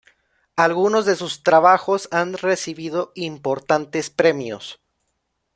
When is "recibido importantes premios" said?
2.33-4.81